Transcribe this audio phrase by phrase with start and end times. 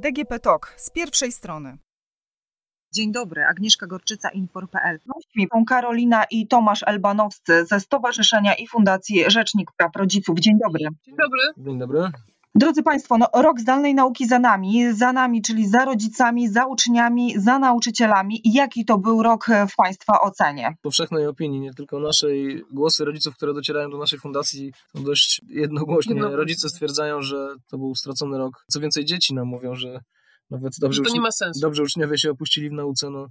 [0.00, 1.78] DGP TOK z pierwszej strony.
[2.94, 4.98] Dzień dobry, Agnieszka Gorczyca, Infor.pl.
[5.06, 10.38] Gośćmi są Karolina i Tomasz Elbanowscy ze Stowarzyszenia i Fundacji Rzecznik Praw Rodziców.
[10.38, 10.80] Dzień dobry.
[11.06, 11.40] Dzień dobry.
[11.66, 12.00] Dzień dobry.
[12.54, 17.34] Drodzy Państwo, no, rok zdalnej nauki za nami, za nami, czyli za rodzicami, za uczniami,
[17.40, 18.40] za nauczycielami.
[18.44, 20.76] Jaki to był rok w Państwa ocenie?
[20.82, 26.10] Powszechnej opinii, nie tylko naszej, głosy rodziców, które docierają do naszej fundacji są dość jednogłośnie.
[26.14, 26.36] Jednogłośnie.
[26.36, 28.64] Rodzice stwierdzają, że to był stracony rok.
[28.68, 30.00] Co więcej, dzieci nam mówią, że
[30.50, 31.60] nawet dobrze, Że to uczni- nie ma sensu.
[31.60, 33.26] dobrze uczniowie się opuścili w nauce, no,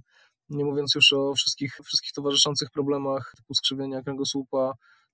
[0.50, 4.72] nie mówiąc już o wszystkich, wszystkich towarzyszących problemach typu skrzywienia kręgosłupa, e,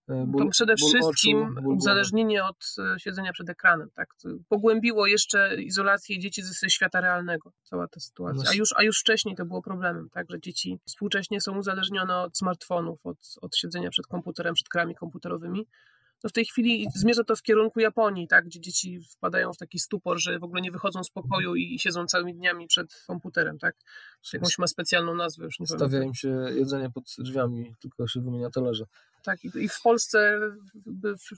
[0.08, 4.14] ból, to przede wszystkim oczu, ból uzależnienie od e, siedzenia przed ekranem, tak?
[4.48, 8.42] Pogłębiło jeszcze izolację dzieci ze świata realnego, cała ta sytuacja.
[8.44, 10.30] No A już, a już wcześniej to było problemem, tak?
[10.30, 15.66] Że dzieci współcześnie są uzależnione od smartfonów, od, od siedzenia przed komputerem, przed grami komputerowymi.
[16.24, 18.44] No w tej chwili zmierza to w kierunku Japonii, tak?
[18.44, 22.06] Gdzie dzieci wpadają w taki stupor, że w ogóle nie wychodzą z pokoju i siedzą
[22.06, 23.76] całymi dniami przed komputerem, tak?
[24.32, 28.50] Jakąś ma specjalną nazwę, już nie Stawia im się jedzenie pod drzwiami, tylko się wymienia
[28.50, 28.84] talerze.
[29.26, 30.40] Tak, i w Polsce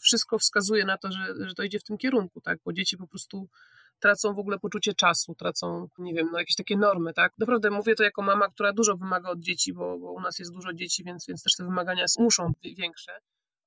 [0.00, 2.58] wszystko wskazuje na to, że, że to idzie w tym kierunku, tak?
[2.64, 3.48] Bo dzieci po prostu
[4.00, 7.32] tracą w ogóle poczucie czasu, tracą, nie wiem, no jakieś takie normy, tak?
[7.38, 10.52] Naprawdę mówię to jako mama, która dużo wymaga od dzieci, bo, bo u nas jest
[10.52, 13.18] dużo dzieci, więc, więc też te wymagania muszą być większe.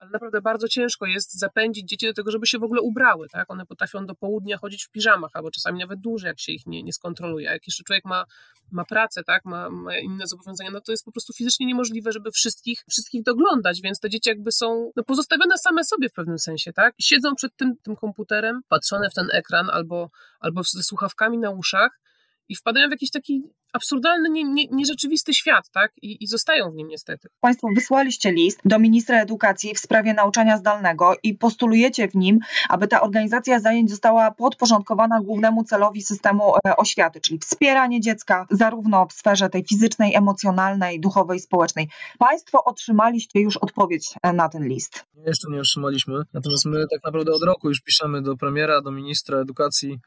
[0.01, 3.51] Ale naprawdę bardzo ciężko jest zapędzić dzieci do tego, żeby się w ogóle ubrały, tak?
[3.51, 6.83] One potrafią do południa chodzić w piżamach, albo czasami nawet dłużej, jak się ich nie,
[6.83, 7.49] nie skontroluje.
[7.49, 8.25] A jak jeszcze człowiek ma,
[8.71, 9.45] ma pracę, tak?
[9.45, 13.81] Ma, ma inne zobowiązania, no to jest po prostu fizycznie niemożliwe, żeby wszystkich, wszystkich doglądać,
[13.81, 16.95] więc te dzieci jakby są no, pozostawione same sobie w pewnym sensie, tak?
[16.99, 21.99] Siedzą przed tym, tym komputerem, patrzone w ten ekran albo, albo ze słuchawkami na uszach
[22.51, 25.91] i wpadają w jakiś taki absurdalny, nie, nie, nierzeczywisty świat, tak?
[26.01, 27.29] I, I zostają w nim niestety.
[27.39, 32.87] Państwo wysłaliście list do ministra edukacji w sprawie nauczania zdalnego i postulujecie w nim, aby
[32.87, 39.13] ta organizacja zajęć została podporządkowana głównemu celowi systemu e, oświaty, czyli wspieranie dziecka zarówno w
[39.13, 41.89] sferze tej fizycznej, emocjonalnej, duchowej, społecznej.
[42.19, 45.05] Państwo otrzymaliście już odpowiedź e, na ten list.
[45.27, 46.21] Jeszcze nie otrzymaliśmy.
[46.33, 49.99] Natomiast my tak naprawdę od roku już piszemy do premiera, do ministra edukacji.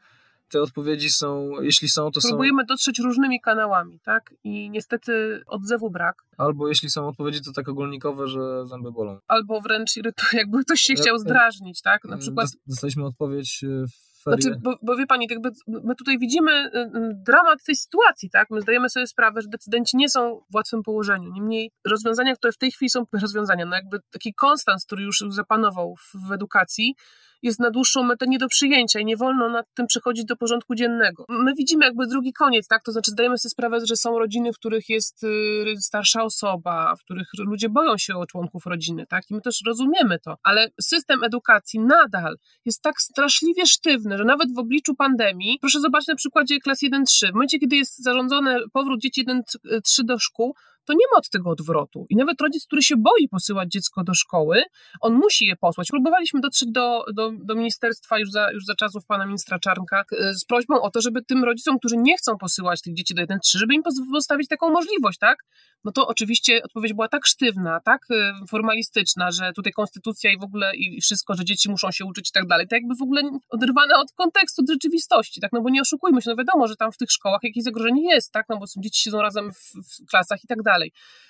[0.49, 4.33] Te odpowiedzi są, jeśli są, to są, Próbujemy dotrzeć różnymi kanałami, tak?
[4.43, 6.15] I niestety odzewu brak.
[6.37, 9.19] albo jeśli są odpowiedzi, to tak ogólnikowe, że zęby bolą.
[9.27, 12.05] Albo wręcz irytuje, jakby ktoś się chciał zdrażnić, tak?
[12.05, 14.41] Na przykład Dos- Dostaliśmy odpowiedź e, w ferie.
[14.41, 18.49] Znaczy, bo, bo wie pani, jakby my tutaj widzimy y, y, dramat tej sytuacji, tak?
[18.49, 21.31] My zdajemy sobie sprawę, że decydenci nie są w łatwym położeniu.
[21.31, 25.95] Niemniej rozwiązania, które w tej chwili są rozwiązania, no jakby taki konstans, który już zapanował
[25.95, 26.95] w, w edukacji,
[27.43, 30.75] jest na dłuższą metę nie do przyjęcia i nie wolno nad tym przechodzić do porządku
[30.75, 31.25] dziennego.
[31.29, 32.83] My widzimy jakby drugi koniec, tak?
[32.83, 37.03] To znaczy zdajemy sobie sprawę, że są rodziny, w których jest y, starsza osoba, w
[37.03, 39.23] których ludzie boją się o członków rodziny, tak?
[39.31, 44.53] I my też rozumiemy to, ale system edukacji nadal jest tak straszliwie sztywny, że nawet
[44.53, 49.01] w obliczu pandemii, proszę zobaczyć na przykładzie klas 1-3, w momencie, kiedy jest zarządzony powrót
[49.01, 52.05] dzieci 1-3 do szkół, to nie ma od tego odwrotu.
[52.09, 54.63] I nawet rodzic, który się boi posyłać dziecko do szkoły,
[55.01, 55.87] on musi je posłać.
[55.87, 60.33] Próbowaliśmy dotrzeć do, do, do ministerstwa już za, już za czasów pana ministra Czarnka e,
[60.33, 63.37] z prośbą o to, żeby tym rodzicom, którzy nie chcą posyłać tych dzieci do 1-3,
[63.43, 65.37] żeby im poz- postawić taką możliwość, tak?
[65.83, 70.43] No to oczywiście odpowiedź była tak sztywna, tak e, formalistyczna, że tutaj konstytucja i w
[70.43, 73.21] ogóle i wszystko, że dzieci muszą się uczyć i tak dalej, to jakby w ogóle
[73.49, 75.51] oderwane od kontekstu, od rzeczywistości, tak?
[75.53, 78.31] No bo nie oszukujmy się, no wiadomo, że tam w tych szkołach jakieś zagrożenie jest,
[78.31, 78.45] tak?
[78.49, 80.74] No bo są dzieci siedzą razem w, w klasach i tak dalej.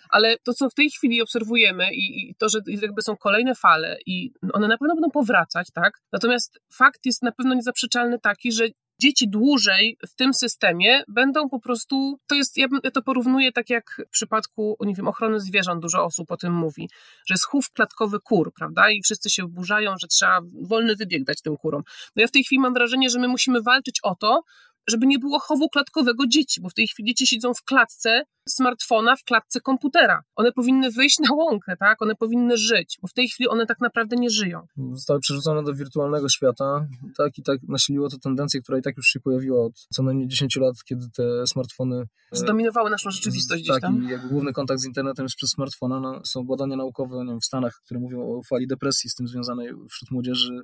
[0.09, 3.97] Ale to, co w tej chwili obserwujemy i, i to, że jakby są kolejne fale
[4.05, 6.01] i one na pewno będą powracać, tak?
[6.11, 8.67] Natomiast fakt jest na pewno niezaprzeczalny taki, że
[9.01, 14.01] dzieci dłużej w tym systemie będą po prostu, to jest, ja to porównuję tak jak
[14.07, 16.89] w przypadku, nie wiem, ochrony zwierząt, dużo osób o tym mówi,
[17.27, 21.41] że jest chów klatkowy kur, prawda, i wszyscy się burzają, że trzeba wolny wybieg dać
[21.41, 21.83] tym kurom.
[22.15, 24.43] No ja w tej chwili mam wrażenie, że my musimy walczyć o to,
[24.89, 29.15] żeby nie było chowu klatkowego dzieci, bo w tej chwili dzieci siedzą w klatce smartfona,
[29.15, 30.21] w klatce komputera.
[30.35, 32.01] One powinny wyjść na łąkę, tak?
[32.01, 34.61] One powinny żyć, bo w tej chwili one tak naprawdę nie żyją.
[34.91, 36.87] Zostały przerzucone do wirtualnego świata,
[37.17, 40.27] tak i tak nasiliło to tendencję, która i tak już się pojawiła od co najmniej
[40.27, 41.95] 10 lat, kiedy te smartfony
[42.31, 44.03] e, Zdominowały naszą rzeczywistość gdzieś tak, tam.
[44.03, 45.99] i jakby główny kontakt z internetem jest przez smartfona.
[45.99, 49.27] No, są badania naukowe nie wiem, w Stanach, które mówią o fali depresji z tym
[49.27, 50.61] związanej wśród młodzieży,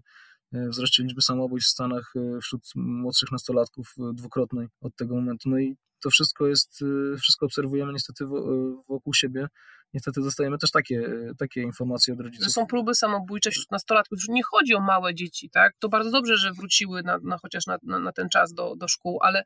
[0.52, 5.50] wzroście liczby samobójstw w Stanach e, wśród młodszych nastolatków e, dwukrotnej od tego momentu.
[5.50, 6.80] No i to wszystko jest,
[7.14, 9.48] e, wszystko obserwujemy niestety wo- e, wokół siebie.
[9.94, 12.52] Niestety dostajemy też takie, e, takie informacje od rodziców.
[12.52, 14.20] są próby samobójcze wśród nastolatków.
[14.20, 15.74] Już nie chodzi o małe dzieci, tak?
[15.80, 18.88] To bardzo dobrze, że wróciły na, na chociaż na, na, na ten czas do, do
[18.88, 19.44] szkół, ale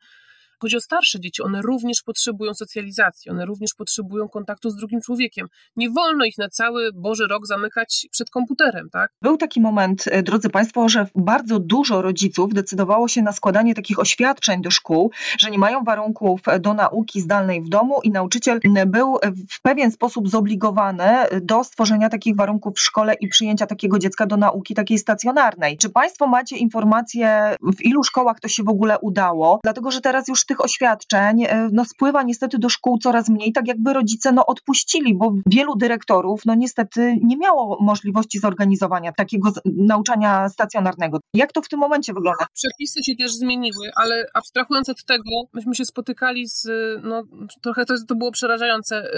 [0.65, 5.47] chodzi o starsze dzieci, one również potrzebują socjalizacji, one również potrzebują kontaktu z drugim człowiekiem.
[5.75, 9.11] Nie wolno ich na cały Boży rok zamykać przed komputerem, tak?
[9.21, 13.99] Był taki moment, e, drodzy Państwo, że bardzo dużo rodziców decydowało się na składanie takich
[13.99, 19.17] oświadczeń do szkół, że nie mają warunków do nauki zdalnej w domu i nauczyciel był
[19.51, 21.09] w pewien sposób zobligowany
[21.41, 25.77] do stworzenia takich warunków w szkole i przyjęcia takiego dziecka do nauki takiej stacjonarnej.
[25.77, 29.59] Czy Państwo macie informacje, w ilu szkołach to się w ogóle udało?
[29.63, 33.67] Dlatego, że teraz już tych oświadczeń e, no, spływa niestety do szkół coraz mniej, tak
[33.67, 40.49] jakby rodzice no, odpuścili, bo wielu dyrektorów no niestety nie miało możliwości zorganizowania takiego nauczania
[40.49, 41.19] stacjonarnego.
[41.33, 42.45] Jak to w tym momencie wygląda?
[42.53, 46.67] Przepisy się też zmieniły, ale abstrahując od tego, myśmy się spotykali z,
[47.03, 47.23] no
[47.61, 49.15] trochę to, to było przerażające,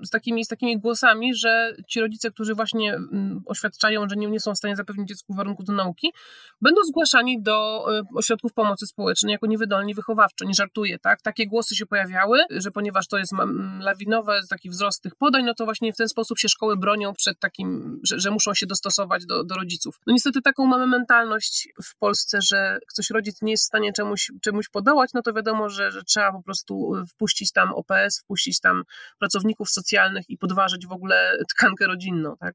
[0.00, 4.26] y, z takimi, z takimi głosami, że ci rodzice, którzy właśnie mm, oświadczają, że nie,
[4.26, 6.12] nie są w stanie zapewnić dziecku warunków do nauki,
[6.60, 10.44] będą zgłaszani do y, ośrodków pomocy społecznej jako niewydolni wychowawczo.
[10.60, 11.22] Żartuję, tak?
[11.22, 13.32] Takie głosy się pojawiały, że ponieważ to jest
[13.80, 17.38] lawinowe, taki wzrost tych podań, no to właśnie w ten sposób się szkoły bronią przed
[17.38, 20.00] takim, że, że muszą się dostosować do, do rodziców.
[20.06, 24.32] No niestety taką mamy mentalność w Polsce, że ktoś rodzic nie jest w stanie czemuś,
[24.42, 28.84] czemuś podołać, no to wiadomo, że, że trzeba po prostu wpuścić tam OPS, wpuścić tam
[29.18, 32.54] pracowników socjalnych i podważyć w ogóle tkankę rodzinną, tak?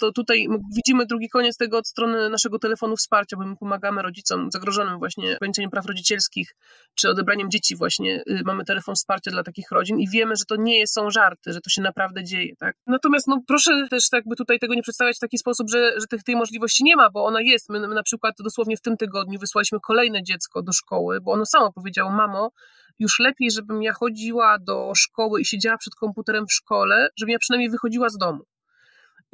[0.00, 4.50] To tutaj widzimy drugi koniec tego od strony naszego telefonu wsparcia, bo my pomagamy rodzicom
[4.50, 6.56] zagrożonym właśnie ograniczeniem praw rodzicielskich,
[6.94, 8.22] czy odebraniem dzieci właśnie.
[8.30, 11.60] Y, mamy telefon wsparcia dla takich rodzin i wiemy, że to nie są żarty, że
[11.60, 12.76] to się naprawdę dzieje, tak?
[12.86, 16.22] Natomiast no proszę też jakby tutaj tego nie przedstawiać w taki sposób, że, że tych,
[16.22, 17.68] tej możliwości nie ma, bo ona jest.
[17.68, 21.46] My, my na przykład dosłownie w tym tygodniu wysłaliśmy kolejne dziecko do szkoły, bo ono
[21.46, 22.50] samo powiedziało, mamo,
[22.98, 27.38] już lepiej, żebym ja chodziła do szkoły i siedziała przed komputerem w szkole, żebym ja
[27.38, 28.44] przynajmniej wychodziła z domu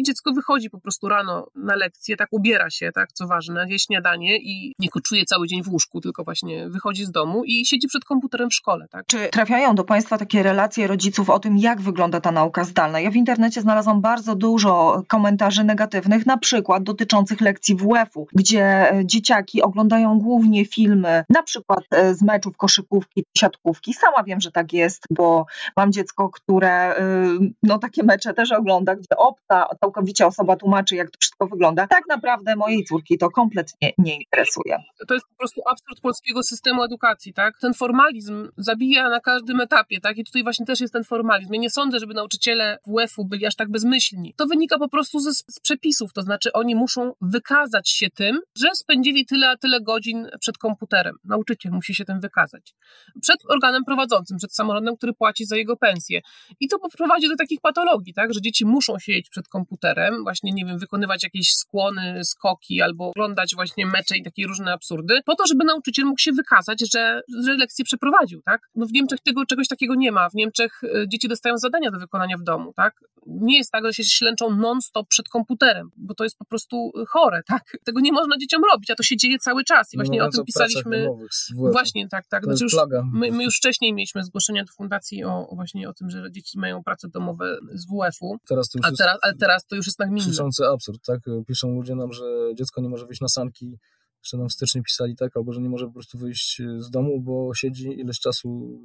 [0.00, 3.78] i dziecko wychodzi po prostu rano na lekcję, tak ubiera się, tak, co ważne, je
[3.78, 7.88] śniadanie i nie koczuje cały dzień w łóżku, tylko właśnie wychodzi z domu i siedzi
[7.88, 9.06] przed komputerem w szkole, tak.
[9.06, 13.00] Czy trafiają do Państwa takie relacje rodziców o tym, jak wygląda ta nauka zdalna?
[13.00, 19.62] Ja w internecie znalazłam bardzo dużo komentarzy negatywnych, na przykład dotyczących lekcji WF-u, gdzie dzieciaki
[19.62, 23.94] oglądają głównie filmy, na przykład e, z meczów koszykówki, siatkówki.
[23.94, 28.96] Sama wiem, że tak jest, bo mam dziecko, które y, no takie mecze też ogląda,
[28.96, 31.86] gdzie opta całkowicie osoba tłumaczy, jak to wszystko wygląda.
[31.86, 34.76] Tak naprawdę mojej córki to kompletnie nie interesuje.
[35.08, 37.58] To jest po prostu absurd polskiego systemu edukacji, tak?
[37.60, 40.18] Ten formalizm zabija na każdym etapie, tak?
[40.18, 41.52] I tutaj właśnie też jest ten formalizm.
[41.52, 44.34] Ja nie sądzę, żeby nauczyciele WF-u byli aż tak bezmyślni.
[44.36, 48.68] To wynika po prostu ze, z przepisów, to znaczy oni muszą wykazać się tym, że
[48.74, 51.16] spędzili tyle a tyle godzin przed komputerem.
[51.24, 52.74] Nauczyciel musi się tym wykazać.
[53.22, 56.20] Przed organem prowadzącym, przed samorządem, który płaci za jego pensję.
[56.60, 58.34] I to prowadzi do takich patologii, tak?
[58.34, 63.08] Że dzieci muszą siedzieć przed komputerem komputerem, właśnie, nie wiem, wykonywać jakieś skłony, skoki albo
[63.10, 67.20] oglądać właśnie mecze i takie różne absurdy, po to, żeby nauczyciel mógł się wykazać, że,
[67.44, 68.60] że lekcję przeprowadził, tak?
[68.74, 70.30] No w Niemczech tego czegoś takiego nie ma.
[70.30, 73.00] W Niemczech y, dzieci dostają zadania do wykonania w domu, tak?
[73.26, 77.42] Nie jest tak, że się ślęczą non-stop przed komputerem, bo to jest po prostu chore,
[77.46, 77.76] tak?
[77.84, 80.30] Tego nie można dzieciom robić, a to się dzieje cały czas i właśnie no, o
[80.30, 81.08] tym pisaliśmy.
[81.54, 82.44] Właśnie, tak, tak.
[82.44, 82.74] Znaczy już,
[83.12, 86.58] my, my, już wcześniej mieliśmy zgłoszenia do fundacji o, o, właśnie o tym, że dzieci
[86.58, 88.38] mają prace domowe z WF-u.
[88.48, 90.26] Teraz to już a teraz, ale teraz to już jest nagminne.
[90.26, 91.20] Krzyczący absurd, tak?
[91.46, 92.24] Piszą ludzie nam, że
[92.54, 93.78] dziecko nie może wyjść na sanki,
[94.22, 95.36] jeszcze nam wstecznie pisali, tak?
[95.36, 98.80] Albo, że nie może po prostu wyjść z domu, bo siedzi ileś czasu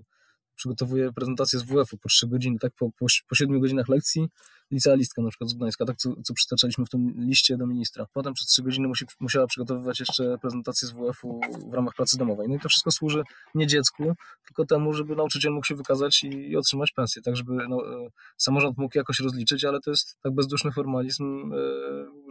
[0.55, 2.73] przygotowuje prezentację z WF-u po 3 godziny, tak?
[2.79, 4.27] Po, po, po 7 godzinach lekcji
[4.75, 8.05] licealistka na przykład z Gdańska, tak co, co przytaczaliśmy w tym liście do ministra.
[8.13, 11.39] Potem przez trzy godziny musi, musiała przygotowywać jeszcze prezentację z WF-u
[11.69, 12.47] w ramach pracy domowej.
[12.49, 13.23] No i to wszystko służy
[13.55, 14.13] nie dziecku,
[14.45, 18.09] tylko temu, żeby nauczyciel mógł się wykazać i, i otrzymać pensję, tak żeby no, e,
[18.37, 21.57] samorząd mógł jakoś rozliczyć, ale to jest tak bezduszny formalizm, e,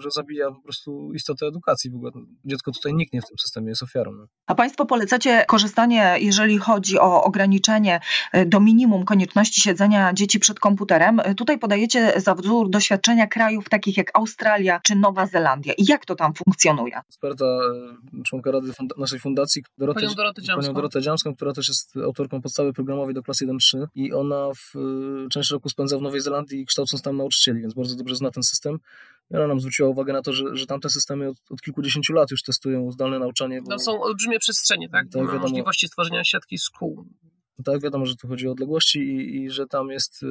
[0.02, 2.10] że zabija po prostu istotę edukacji w ogóle.
[2.44, 4.12] Dziecko tutaj nikt nie w tym systemie jest ofiarą.
[4.12, 4.26] No.
[4.46, 8.00] A Państwo polecacie korzystanie, jeżeli chodzi o ograniczenie
[8.32, 11.20] e, do minimum konieczności siedzenia dzieci przed komputerem.
[11.36, 15.72] Tutaj podajecie za wzór doświadczenia krajów takich jak Australia czy Nowa Zelandia.
[15.78, 17.00] I jak to tam funkcjonuje?
[17.08, 20.62] Eksperta, e, członka Rady funda naszej fundacji, Dorotę, panią Dorotę Dziamską.
[20.62, 24.76] Panią Dorotę Dziamską, która też jest autorką podstawy programowej do klasy 1-3 i ona w
[24.76, 28.42] e, część roku spędza w Nowej Zelandii kształcąc tam nauczycieli, więc bardzo dobrze zna ten
[28.42, 28.78] system.
[29.30, 32.30] I ona nam zwróciła uwagę na to, że, że tamte systemy od, od kilkudziesięciu lat
[32.30, 33.62] już testują zdalne nauczanie.
[33.62, 33.78] Bo...
[33.78, 35.04] są olbrzymie przestrzenie, tak?
[35.04, 37.04] tak wiadomo, możliwości stworzenia siatki szkół.
[37.58, 40.26] No tak, wiadomo, że tu chodzi o odległości i, i, że tam jest y,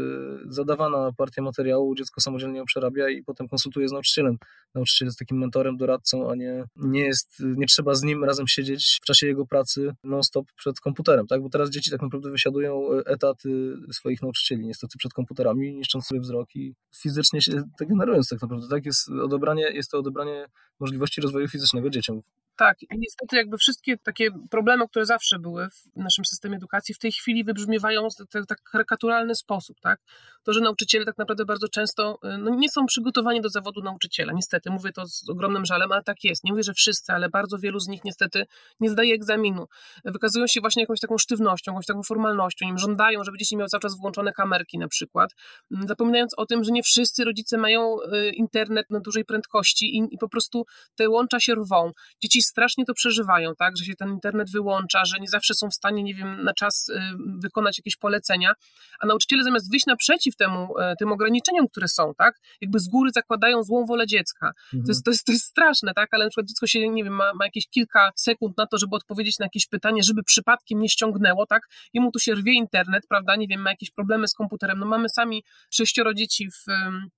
[0.46, 4.38] zadawana partia materiału, dziecko samodzielnie ją przerabia i potem konsultuje z nauczycielem.
[4.76, 9.00] Nauczyciel jest takim mentorem, doradcą, a nie, nie jest, nie trzeba z nim razem siedzieć
[9.02, 11.42] w czasie jego pracy non-stop przed komputerem, tak?
[11.42, 16.56] Bo teraz dzieci tak naprawdę wysiadują etaty swoich nauczycieli niestety przed komputerami, niszcząc sobie wzrok
[16.56, 18.86] i fizycznie się degenerując tak naprawdę, tak?
[18.86, 20.46] Jest odebranie, jest to odebranie
[20.80, 22.22] możliwości rozwoju fizycznego dzieciom
[22.56, 27.00] Tak, i niestety jakby wszystkie takie problemy, które zawsze były w naszym systemie edukacji, w
[27.00, 30.00] tej chwili wybrzmiewają w tak karykaturalny sposób, tak?
[30.44, 34.34] To, że nauczyciele tak naprawdę bardzo często y, no, nie są przygotowani do zawodu nauczyciela.
[34.34, 36.44] Niestety, mówię to z ogromnym żalem, ale tak jest.
[36.44, 38.46] Nie mówię, że wszyscy, ale bardzo wielu z nich niestety
[38.80, 39.68] nie zdaje egzaminu.
[40.06, 42.66] Wykazują się właśnie jakąś taką sztywnością, jakąś taką formalnością.
[42.66, 45.32] Im żądają, żeby dzieci miały cały czas włączone kamerki na przykład,
[45.72, 50.16] mm, zapominając o tym, że nie wszyscy rodzice mają y, internet na dużej prędkości i,
[50.16, 51.92] i po prostu te łącza się rwą.
[52.22, 55.74] Dzieci strasznie to przeżywają, tak, że się ten internet wyłącza, że nie zawsze są w
[55.74, 57.00] stanie, nie wiem, na czas y,
[57.40, 58.54] wykonać jakieś polecenia,
[59.00, 63.12] a nauczyciele zamiast wyjść naprzeciw temu, y, tym ograniczeniom, które są, tak, jakby z góry
[63.14, 64.48] zakładają złą wolę dziecka.
[64.48, 64.84] Mhm.
[64.84, 67.14] To, jest, to, jest, to jest straszne, tak, ale na przykład dziecko się, nie wiem,
[67.14, 70.90] ma, ma jakieś kilka sekund na to, żeby odpowiedzieć na jakieś pytanie, żeby przypadkiem nie
[70.90, 74.80] ściągnęło, tak, jemu tu się rwie internet, prawda, nie wiem, ma jakieś problemy z komputerem,
[74.80, 76.66] no mamy sami sześcioro dzieci w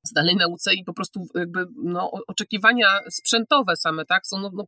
[0.03, 4.63] zdalnej nauce i po prostu jakby, no, oczekiwania sprzętowe same, tak, są, no, no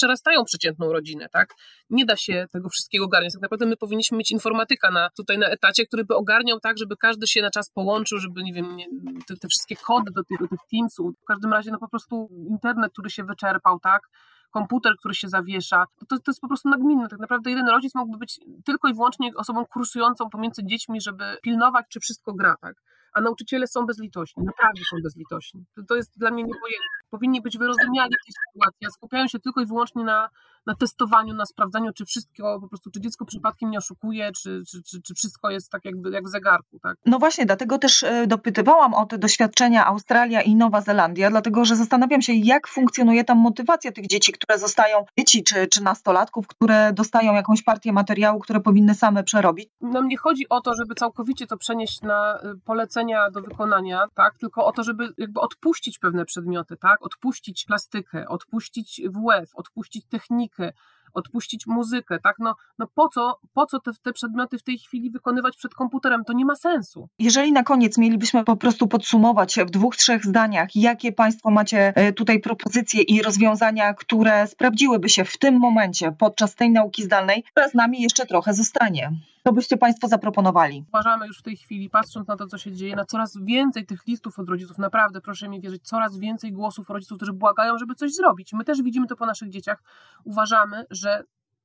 [0.00, 1.54] przerastają przeciętną rodzinę, tak?
[1.90, 3.32] Nie da się tego wszystkiego ogarniać.
[3.32, 6.96] Tak naprawdę my powinniśmy mieć informatyka na, tutaj na etacie, który by ogarniał tak, żeby
[6.96, 8.86] każdy się na czas połączył, żeby, nie wiem, nie,
[9.28, 12.28] te, te, wszystkie kody do tych, do tych Teamsów, w każdym razie, no po prostu
[12.50, 14.02] internet, który się wyczerpał, tak?
[14.50, 17.08] komputer, który się zawiesza, to, to jest po prostu nagminne.
[17.08, 21.86] Tak naprawdę jeden rodzic mógłby być tylko i wyłącznie osobą kursującą pomiędzy dziećmi, żeby pilnować,
[21.88, 22.74] czy wszystko gra, tak?
[23.12, 25.64] a nauczyciele są bezlitośni, naprawdę są bezlitośni.
[25.74, 26.99] To, to jest dla mnie niepojęte.
[27.10, 30.28] Powinni być wyrozumiali w tej sytuacji, a skupiają się tylko i wyłącznie na,
[30.66, 34.82] na testowaniu, na sprawdzaniu, czy wszystko, po prostu, czy dziecko przypadkiem nie oszukuje, czy, czy,
[34.82, 36.78] czy, czy wszystko jest tak jakby jak w zegarku.
[36.82, 36.96] Tak?
[37.06, 41.76] No właśnie, dlatego też e, dopytywałam o te doświadczenia Australia i Nowa Zelandia, dlatego że
[41.76, 46.92] zastanawiam się, jak funkcjonuje tam motywacja tych dzieci, które zostają, dzieci czy, czy nastolatków, które
[46.92, 49.68] dostają jakąś partię materiału, które powinny same przerobić.
[49.80, 54.38] Nam nie chodzi o to, żeby całkowicie to przenieść na y, polecenia do wykonania, tak,
[54.38, 60.49] tylko o to, żeby jakby odpuścić pewne przedmioty, tak, odpuścić plastykę, odpuścić WF, odpuścić technikę,
[60.56, 60.74] que
[61.14, 62.36] odpuścić muzykę, tak?
[62.38, 66.24] No, no po co, po co te, te przedmioty w tej chwili wykonywać przed komputerem?
[66.24, 67.08] To nie ma sensu.
[67.18, 72.12] Jeżeli na koniec mielibyśmy po prostu podsumować w dwóch, trzech zdaniach, jakie Państwo macie e,
[72.12, 77.68] tutaj propozycje i rozwiązania, które sprawdziłyby się w tym momencie podczas tej nauki zdalnej, która
[77.68, 79.12] z nami jeszcze trochę zostanie.
[79.44, 80.84] Co byście Państwo zaproponowali?
[80.88, 84.06] Uważamy już w tej chwili, patrząc na to, co się dzieje, na coraz więcej tych
[84.06, 88.14] listów od rodziców, naprawdę proszę mi wierzyć, coraz więcej głosów rodziców, którzy błagają, żeby coś
[88.14, 88.52] zrobić.
[88.52, 89.82] My też widzimy to po naszych dzieciach.
[90.24, 90.99] Uważamy, że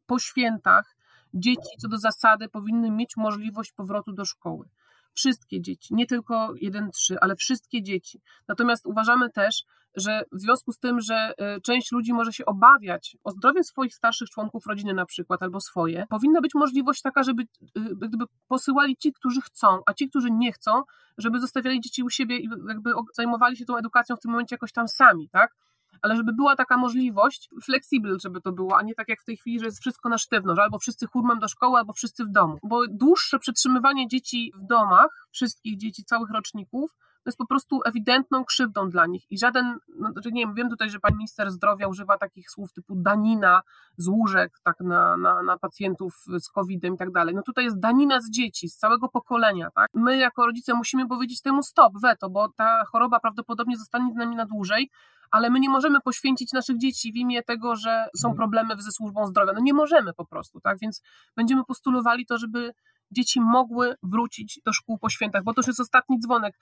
[0.06, 0.96] po świętach
[1.34, 4.70] dzieci co do zasady powinny mieć możliwość powrotu do szkoły.
[5.14, 8.22] Wszystkie dzieci, nie tylko 1-3, ale wszystkie dzieci.
[8.48, 9.64] Natomiast uważamy też,
[9.96, 13.96] że w związku z tym, że y, część ludzi może się obawiać o zdrowie swoich
[13.96, 18.98] starszych członków rodziny na przykład, albo swoje, powinna być możliwość taka, żeby y, gdyby posyłali
[18.98, 20.84] ci, którzy chcą, a ci, którzy nie chcą,
[21.18, 24.72] żeby zostawiali dzieci u siebie i jakby zajmowali się tą edukacją w tym momencie jakoś
[24.72, 25.56] tam sami, tak?
[26.02, 29.38] Ale żeby była taka możliwość, flexible, żeby to było, a nie tak jak w tej
[29.38, 32.32] chwili, że jest wszystko na sztywno, że albo wszyscy hurmem do szkoły, albo wszyscy w
[32.32, 32.58] domu.
[32.64, 36.92] Bo dłuższe przetrzymywanie dzieci w domach, wszystkich dzieci, całych roczników,
[37.26, 39.32] to jest po prostu ewidentną krzywdą dla nich.
[39.32, 42.74] I żaden, no, znaczy nie wiem, wiem tutaj, że pani minister zdrowia używa takich słów
[42.74, 43.62] typu danina
[43.98, 47.36] z łóżek tak na, na, na pacjentów z COVID-em i tak dalej.
[47.36, 49.90] No tutaj jest danina z dzieci, z całego pokolenia, tak?
[49.94, 54.36] My jako rodzice musimy powiedzieć temu stop, weto, bo ta choroba prawdopodobnie zostanie z nami
[54.36, 54.90] na dłużej,
[55.32, 58.38] ale my nie możemy poświęcić naszych dzieci w imię tego, że są mhm.
[58.38, 59.54] problemy ze służbą zdrowia.
[59.54, 60.80] No nie możemy po prostu, tak?
[60.80, 61.02] Więc
[61.36, 62.74] będziemy postulowali to, żeby
[63.12, 66.60] dzieci mogły wrócić do szkół po świętach, bo to już jest ostatni dzwonek.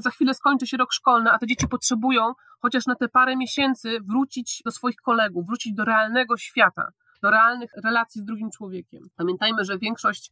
[0.00, 3.98] Za chwilę skończy się rok szkolny, a te dzieci potrzebują chociaż na te parę miesięcy
[4.08, 6.88] wrócić do swoich kolegów, wrócić do realnego świata,
[7.22, 9.02] do realnych relacji z drugim człowiekiem.
[9.16, 10.30] Pamiętajmy, że większość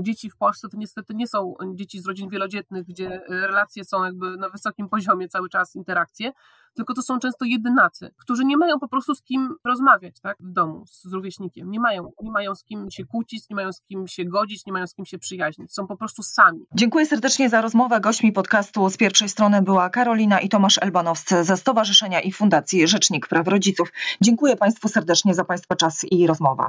[0.00, 4.36] dzieci w Polsce to niestety nie są dzieci z rodzin wielodzietnych, gdzie relacje są jakby
[4.36, 6.32] na wysokim poziomie cały czas, interakcje,
[6.74, 10.52] tylko to są często jedynacy, którzy nie mają po prostu z kim rozmawiać tak, w
[10.52, 11.70] domu z rówieśnikiem.
[11.70, 14.72] Nie mają, nie mają z kim się kłócić, nie mają z kim się godzić, nie
[14.72, 15.72] mają z kim się przyjaźnić.
[15.72, 16.66] Są po prostu sami.
[16.74, 18.00] Dziękuję serdecznie za rozmowę.
[18.00, 23.28] Gośćmi podcastu z pierwszej strony była Karolina i Tomasz Elbanowscy ze Stowarzyszenia i Fundacji Rzecznik
[23.28, 23.92] Praw Rodziców.
[24.20, 26.64] Dziękuję Państwu serdecznie za Państwa czas i rozmowę.